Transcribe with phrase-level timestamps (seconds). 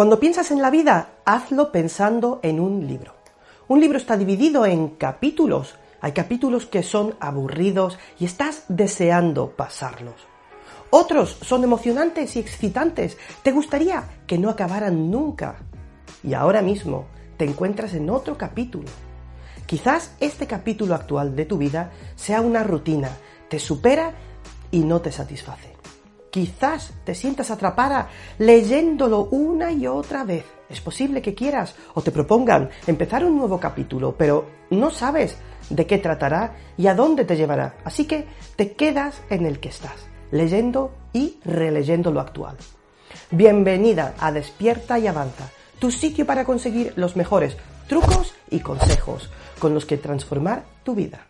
[0.00, 3.12] Cuando piensas en la vida, hazlo pensando en un libro.
[3.68, 5.74] Un libro está dividido en capítulos.
[6.00, 10.14] Hay capítulos que son aburridos y estás deseando pasarlos.
[10.88, 13.18] Otros son emocionantes y excitantes.
[13.42, 15.56] Te gustaría que no acabaran nunca.
[16.24, 17.04] Y ahora mismo
[17.36, 18.88] te encuentras en otro capítulo.
[19.66, 23.10] Quizás este capítulo actual de tu vida sea una rutina,
[23.50, 24.14] te supera
[24.70, 25.79] y no te satisface.
[26.30, 28.08] Quizás te sientas atrapada
[28.38, 30.44] leyéndolo una y otra vez.
[30.68, 35.36] Es posible que quieras o te propongan empezar un nuevo capítulo, pero no sabes
[35.68, 37.74] de qué tratará y a dónde te llevará.
[37.84, 42.56] Así que te quedas en el que estás, leyendo y releyendo lo actual.
[43.32, 47.56] Bienvenida a Despierta y Avanza, tu sitio para conseguir los mejores
[47.88, 51.29] trucos y consejos con los que transformar tu vida.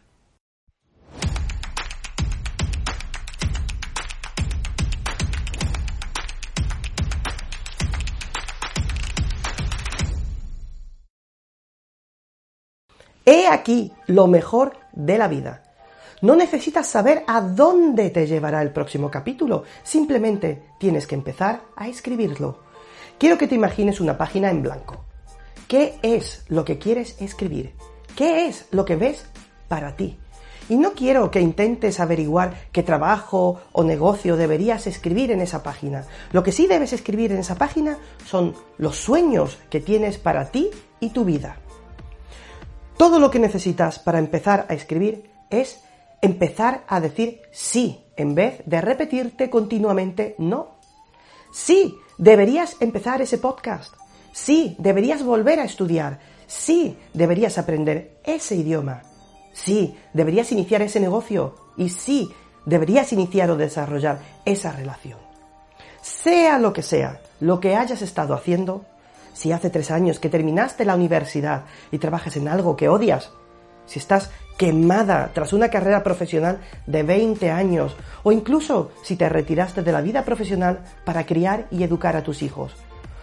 [13.30, 15.62] He aquí lo mejor de la vida.
[16.20, 21.86] No necesitas saber a dónde te llevará el próximo capítulo, simplemente tienes que empezar a
[21.86, 22.64] escribirlo.
[23.20, 25.04] Quiero que te imagines una página en blanco.
[25.68, 27.74] ¿Qué es lo que quieres escribir?
[28.16, 29.26] ¿Qué es lo que ves
[29.68, 30.18] para ti?
[30.68, 36.04] Y no quiero que intentes averiguar qué trabajo o negocio deberías escribir en esa página.
[36.32, 40.68] Lo que sí debes escribir en esa página son los sueños que tienes para ti
[40.98, 41.58] y tu vida.
[43.00, 45.82] Todo lo que necesitas para empezar a escribir es
[46.20, 50.72] empezar a decir sí en vez de repetirte continuamente no.
[51.50, 53.94] Sí, deberías empezar ese podcast.
[54.32, 56.18] Sí, deberías volver a estudiar.
[56.46, 59.00] Sí, deberías aprender ese idioma.
[59.54, 61.54] Sí, deberías iniciar ese negocio.
[61.78, 62.30] Y sí,
[62.66, 65.18] deberías iniciar o desarrollar esa relación.
[66.02, 68.84] Sea lo que sea, lo que hayas estado haciendo,
[69.40, 73.30] si hace tres años que terminaste la universidad y trabajas en algo que odias,
[73.86, 79.82] si estás quemada tras una carrera profesional de 20 años o incluso si te retiraste
[79.82, 82.74] de la vida profesional para criar y educar a tus hijos.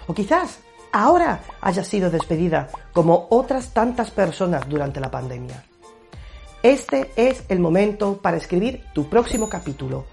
[0.08, 0.58] O quizás
[0.91, 5.66] ahora hayas sido despedida como otras tantas personas durante la pandemia.
[6.64, 10.06] Este es el momento para escribir tu próximo capítulo.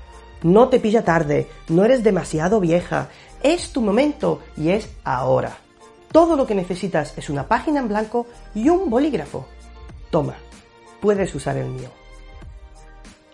[0.42, 3.08] No te pilla tarde, no eres demasiado vieja,
[3.42, 5.63] es tu momento y es ahora.
[6.14, 9.46] Todo lo que necesitas es una página en blanco y un bolígrafo.
[10.10, 10.36] Toma,
[11.00, 11.88] puedes usar el mío.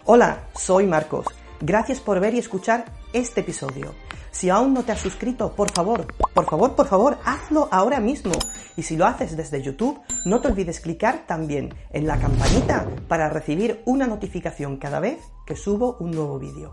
[0.07, 1.27] Hola, soy Marcos.
[1.61, 3.95] Gracias por ver y escuchar este episodio.
[4.31, 8.33] Si aún no te has suscrito, por favor, por favor, por favor, hazlo ahora mismo.
[8.79, 13.29] Y si lo haces desde YouTube, no te olvides clicar también en la campanita para
[13.29, 16.73] recibir una notificación cada vez que subo un nuevo vídeo.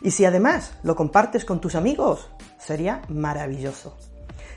[0.00, 3.94] Y si además lo compartes con tus amigos, sería maravilloso.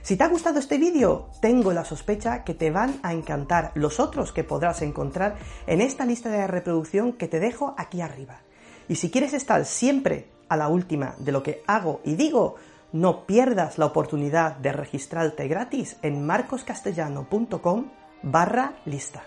[0.01, 3.99] Si te ha gustado este vídeo, tengo la sospecha que te van a encantar los
[3.99, 5.35] otros que podrás encontrar
[5.67, 8.39] en esta lista de reproducción que te dejo aquí arriba.
[8.87, 12.55] Y si quieres estar siempre a la última de lo que hago y digo,
[12.91, 17.85] no pierdas la oportunidad de registrarte gratis en marcoscastellano.com
[18.23, 19.23] barra lista.